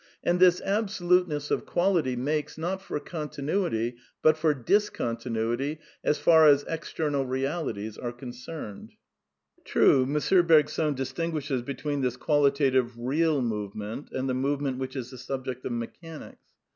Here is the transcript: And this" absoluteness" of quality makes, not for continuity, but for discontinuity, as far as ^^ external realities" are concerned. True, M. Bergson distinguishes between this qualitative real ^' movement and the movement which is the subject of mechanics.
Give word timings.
And 0.23 0.39
this" 0.39 0.61
absoluteness" 0.65 1.51
of 1.51 1.63
quality 1.67 2.15
makes, 2.15 2.57
not 2.57 2.81
for 2.81 2.99
continuity, 2.99 3.97
but 4.23 4.35
for 4.35 4.51
discontinuity, 4.55 5.77
as 6.03 6.17
far 6.17 6.47
as 6.47 6.63
^^ 6.63 6.67
external 6.67 7.23
realities" 7.27 7.97
are 7.99 8.11
concerned. 8.11 8.93
True, 9.63 10.01
M. 10.05 10.47
Bergson 10.47 10.95
distinguishes 10.95 11.61
between 11.61 12.01
this 12.01 12.17
qualitative 12.17 12.93
real 12.97 13.41
^' 13.41 13.45
movement 13.45 14.09
and 14.11 14.27
the 14.27 14.33
movement 14.33 14.79
which 14.79 14.95
is 14.95 15.11
the 15.11 15.19
subject 15.19 15.65
of 15.65 15.71
mechanics. 15.71 16.49